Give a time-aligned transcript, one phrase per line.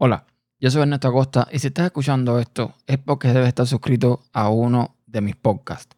[0.00, 0.26] Hola,
[0.60, 4.48] yo soy Ernesto Acosta y si estás escuchando esto es porque debes estar suscrito a
[4.48, 5.96] uno de mis podcasts.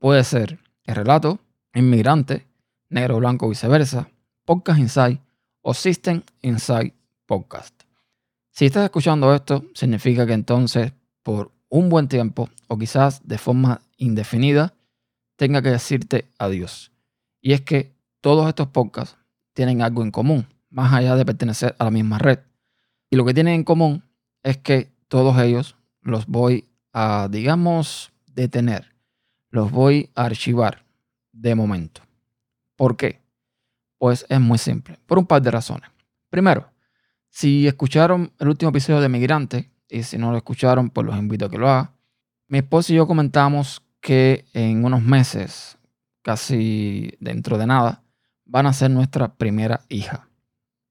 [0.00, 1.38] Puede ser El Relato,
[1.72, 2.44] Inmigrante,
[2.88, 4.10] Negro, Blanco, Viceversa,
[4.44, 5.20] Podcast Insight
[5.62, 6.92] o System Insight
[7.24, 7.84] Podcast.
[8.50, 10.92] Si estás escuchando esto, significa que entonces
[11.22, 14.74] por un buen tiempo o quizás de forma indefinida
[15.36, 16.90] tenga que decirte adiós.
[17.40, 19.16] Y es que todos estos podcasts
[19.52, 22.40] tienen algo en común, más allá de pertenecer a la misma red.
[23.10, 24.02] Y lo que tienen en común
[24.42, 28.94] es que todos ellos los voy a, digamos, detener.
[29.50, 30.84] Los voy a archivar
[31.32, 32.02] de momento.
[32.76, 33.20] ¿Por qué?
[33.98, 35.90] Pues es muy simple, por un par de razones.
[36.30, 36.68] Primero,
[37.30, 41.46] si escucharon el último episodio de Migrante, y si no lo escucharon, pues los invito
[41.46, 41.90] a que lo hagan.
[42.48, 45.78] Mi esposo y yo comentamos que en unos meses,
[46.22, 48.02] casi dentro de nada,
[48.44, 50.28] van a ser nuestra primera hija.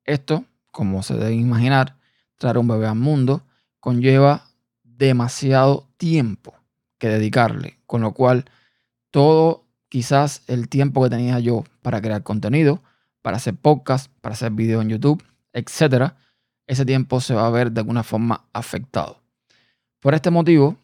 [0.03, 1.97] Esto, como se debe imaginar,
[2.37, 3.43] traer un bebé al mundo
[3.79, 4.45] conlleva
[4.83, 6.55] demasiado tiempo
[6.97, 8.45] que dedicarle, con lo cual
[9.11, 12.81] todo quizás el tiempo que tenía yo para crear contenido,
[13.21, 16.17] para hacer podcast, para hacer videos en YouTube, etcétera,
[16.67, 19.21] ese tiempo se va a ver de alguna forma afectado.
[19.99, 20.77] Por este motivo,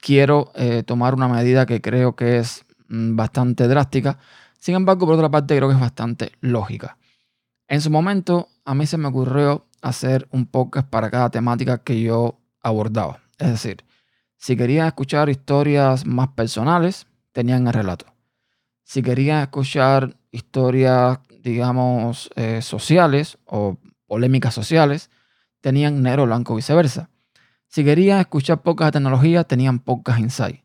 [0.00, 4.18] quiero eh, tomar una medida que creo que es mm, bastante drástica,
[4.60, 6.98] sin embargo, por otra parte, creo que es bastante lógica.
[7.66, 12.00] En su momento, a mí se me ocurrió hacer un podcast para cada temática que
[12.00, 13.20] yo abordaba.
[13.38, 13.84] Es decir,
[14.36, 18.06] si querían escuchar historias más personales, tenían el relato.
[18.84, 25.10] Si querían escuchar historias, digamos, eh, sociales o polémicas sociales,
[25.60, 27.10] tenían negro, blanco, viceversa.
[27.68, 30.62] Si querían escuchar pocas de tecnología, tenían pocas insight.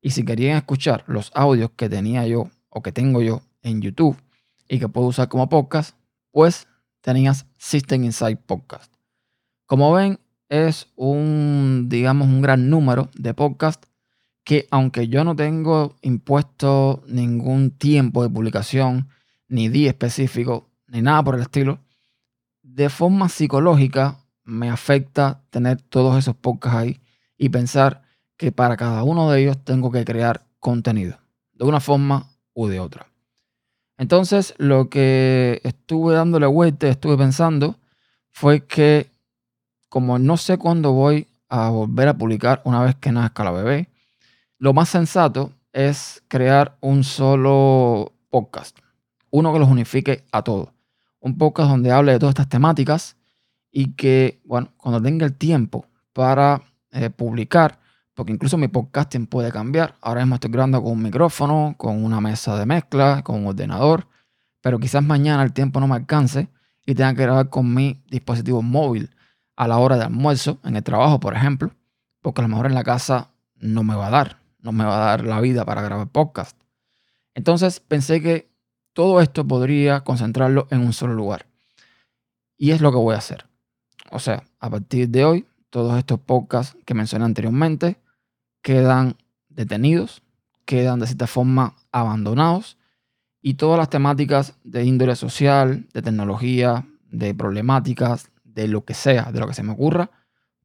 [0.00, 4.16] Y si querían escuchar los audios que tenía yo o que tengo yo en YouTube
[4.68, 5.96] y que puedo usar como podcast,
[6.30, 6.68] pues
[7.04, 8.90] tenías System Insight Podcast.
[9.66, 13.86] Como ven, es un, digamos, un gran número de podcasts
[14.42, 19.08] que aunque yo no tengo impuesto ningún tiempo de publicación,
[19.48, 21.78] ni día específico, ni nada por el estilo,
[22.62, 27.00] de forma psicológica me afecta tener todos esos podcasts ahí
[27.36, 28.02] y pensar
[28.38, 31.18] que para cada uno de ellos tengo que crear contenido,
[31.52, 33.13] de una forma u de otra.
[33.96, 37.76] Entonces, lo que estuve dándole vuelta, estuve pensando,
[38.30, 39.10] fue que
[39.88, 43.88] como no sé cuándo voy a volver a publicar una vez que nazca la bebé,
[44.58, 48.76] lo más sensato es crear un solo podcast,
[49.30, 50.70] uno que los unifique a todos.
[51.20, 53.16] Un podcast donde hable de todas estas temáticas
[53.70, 57.78] y que, bueno, cuando tenga el tiempo para eh, publicar,
[58.14, 59.96] porque incluso mi podcasting puede cambiar.
[60.00, 64.08] Ahora mismo estoy grabando con un micrófono, con una mesa de mezcla, con un ordenador,
[64.60, 66.48] pero quizás mañana el tiempo no me alcance
[66.86, 69.10] y tenga que grabar con mi dispositivo móvil
[69.56, 71.72] a la hora de almuerzo, en el trabajo, por ejemplo,
[72.20, 74.96] porque a lo mejor en la casa no me va a dar, no me va
[74.96, 76.58] a dar la vida para grabar podcast.
[77.34, 78.50] Entonces pensé que
[78.92, 81.46] todo esto podría concentrarlo en un solo lugar.
[82.56, 83.46] Y es lo que voy a hacer.
[84.10, 87.98] O sea, a partir de hoy, todos estos podcasts que mencioné anteriormente
[88.64, 89.18] quedan
[89.50, 90.22] detenidos,
[90.64, 92.78] quedan de cierta forma abandonados
[93.42, 99.30] y todas las temáticas de índole social, de tecnología, de problemáticas, de lo que sea,
[99.30, 100.10] de lo que se me ocurra,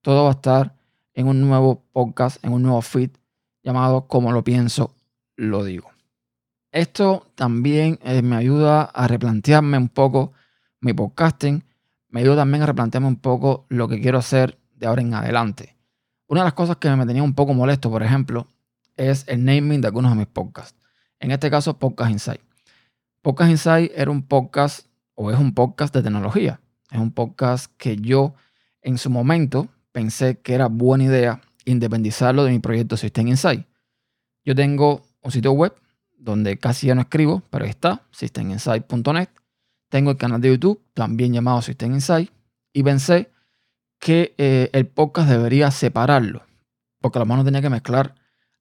[0.01, 0.75] todo va a estar
[1.13, 3.11] en un nuevo podcast, en un nuevo feed
[3.63, 4.95] llamado Como lo pienso,
[5.35, 5.89] lo digo.
[6.71, 10.31] Esto también eh, me ayuda a replantearme un poco
[10.79, 11.65] mi podcasting,
[12.07, 15.78] me ayuda también a replantearme un poco lo que quiero hacer de ahora en adelante.
[16.29, 18.47] Una de las cosas que me tenía un poco molesto, por ejemplo,
[18.95, 20.79] es el naming de algunos de mis podcasts.
[21.19, 22.41] En este caso, Podcast Insight.
[23.23, 24.85] Podcast Insight era un podcast
[25.15, 26.61] o es un podcast de tecnología.
[26.91, 28.35] Es un podcast que yo
[28.83, 33.65] en su momento pensé que era buena idea independizarlo de mi proyecto System Insight.
[34.45, 35.73] Yo tengo un sitio web
[36.15, 39.29] donde casi ya no escribo, pero ahí está, systeminsight.net.
[39.89, 42.29] Tengo el canal de YouTube, también llamado System Insight,
[42.71, 43.31] y pensé
[43.99, 46.43] que eh, el podcast debería separarlo,
[46.99, 48.15] porque a lo mejor no tenía que mezclar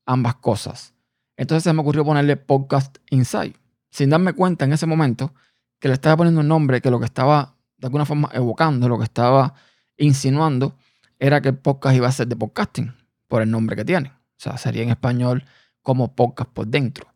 [0.04, 0.94] ambas cosas.
[1.36, 3.54] Entonces se me ocurrió ponerle Podcast Inside,
[3.90, 5.32] sin darme cuenta en ese momento
[5.78, 8.98] que le estaba poniendo un nombre que lo que estaba de alguna forma evocando, lo
[8.98, 9.54] que estaba
[9.96, 10.76] insinuando,
[11.18, 12.94] era que el podcast iba a ser de podcasting,
[13.28, 14.08] por el nombre que tiene.
[14.08, 15.44] O sea, sería en español
[15.82, 17.06] como podcast por dentro.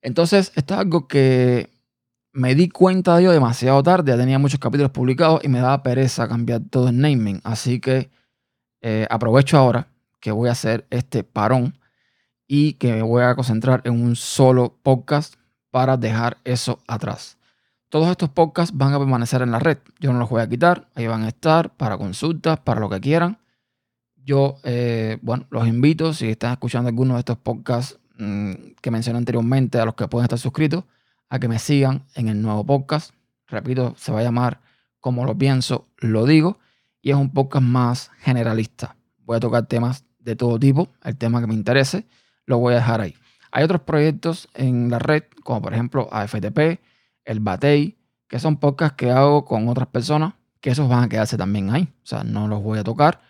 [0.00, 1.70] Entonces, esto es algo que
[2.32, 5.82] me di cuenta de ello demasiado tarde, ya tenía muchos capítulos publicados y me daba
[5.82, 7.40] pereza cambiar todo el naming.
[7.44, 8.10] Así que
[8.80, 9.88] eh, aprovecho ahora
[10.20, 11.78] que voy a hacer este parón
[12.46, 15.34] y que me voy a concentrar en un solo podcast
[15.70, 17.38] para dejar eso atrás.
[17.88, 19.78] Todos estos podcasts van a permanecer en la red.
[20.00, 20.88] Yo no los voy a quitar.
[20.94, 23.38] Ahí van a estar para consultas, para lo que quieran.
[24.16, 29.18] Yo, eh, bueno, los invito, si están escuchando alguno de estos podcasts mm, que mencioné
[29.18, 30.84] anteriormente, a los que pueden estar suscritos,
[31.32, 33.14] a que me sigan en el nuevo podcast.
[33.46, 34.60] Repito, se va a llamar
[35.00, 36.58] Como lo pienso, lo digo.
[37.00, 38.96] Y es un podcast más generalista.
[39.20, 40.88] Voy a tocar temas de todo tipo.
[41.02, 42.06] El tema que me interese,
[42.44, 43.14] lo voy a dejar ahí.
[43.50, 46.82] Hay otros proyectos en la red, como por ejemplo AFTP,
[47.24, 47.96] el Batey,
[48.28, 51.88] que son podcasts que hago con otras personas, que esos van a quedarse también ahí.
[52.02, 53.22] O sea, no los voy a tocar.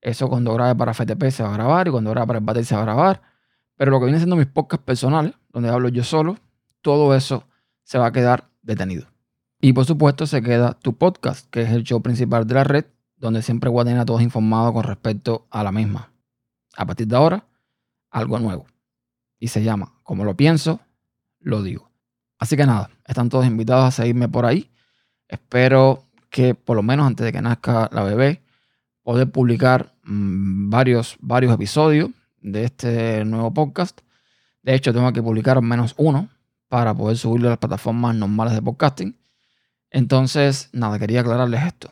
[0.00, 2.64] Eso cuando grabe para FTP se va a grabar y cuando grabe para el Batey
[2.64, 3.20] se va a grabar.
[3.76, 6.38] Pero lo que viene siendo mis podcasts personales, donde hablo yo solo,
[6.80, 7.44] todo eso
[7.90, 9.08] se va a quedar detenido.
[9.60, 12.84] Y por supuesto se queda tu podcast, que es el show principal de la red,
[13.16, 16.12] donde siempre voy a tener todos informados con respecto a la misma.
[16.76, 17.44] A partir de ahora,
[18.08, 18.64] algo nuevo.
[19.40, 20.78] Y se llama Como lo pienso,
[21.40, 21.90] lo digo.
[22.38, 24.70] Así que nada, están todos invitados a seguirme por ahí.
[25.26, 28.40] Espero que por lo menos antes de que nazca la bebé,
[29.02, 32.10] poder publicar mm, varios, varios episodios
[32.40, 34.00] de este nuevo podcast.
[34.62, 36.28] De hecho, tengo que publicar al menos uno
[36.70, 39.18] para poder subirlo a las plataformas normales de podcasting.
[39.90, 41.90] Entonces, nada, quería aclararles esto.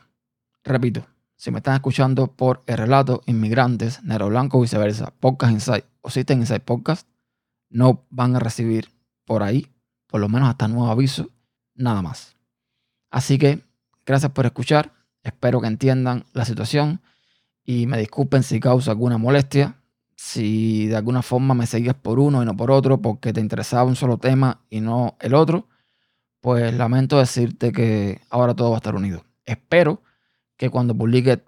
[0.63, 1.05] Repito,
[1.35, 6.39] si me están escuchando por El Relato, Inmigrantes, Nero Blanco, viceversa, Podcast Insight o System
[6.39, 7.09] Insight Podcast,
[7.69, 8.93] no van a recibir
[9.25, 9.67] por ahí,
[10.07, 11.29] por lo menos hasta nuevo aviso,
[11.75, 12.37] nada más.
[13.11, 13.65] Así que,
[14.07, 14.93] gracias por escuchar.
[15.25, 17.01] Espero que entiendan la situación
[17.65, 19.78] y me disculpen si causa alguna molestia.
[20.21, 23.85] Si de alguna forma me seguías por uno y no por otro porque te interesaba
[23.85, 25.69] un solo tema y no el otro,
[26.41, 29.25] pues lamento decirte que ahora todo va a estar unido.
[29.47, 30.03] Espero
[30.57, 31.41] que cuando publique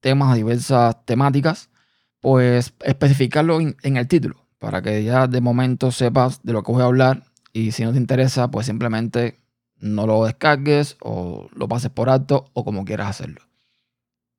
[0.00, 1.70] temas a diversas temáticas,
[2.18, 6.82] pues especificarlo en, el título, para que ya de momento sepas de lo que voy
[6.82, 7.22] a hablar
[7.52, 9.38] y si no te interesa, pues simplemente
[9.76, 13.42] no lo descargues o lo pases por alto o como quieras hacerlo.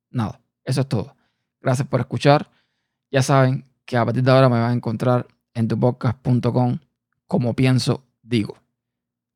[0.09, 1.15] Nada, eso es todo.
[1.61, 2.51] Gracias por escuchar.
[3.11, 6.79] Ya saben que a partir de ahora me van a encontrar en tupodcast.com
[7.27, 8.57] como pienso, digo.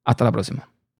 [0.05, 0.69] Hasta la próxima.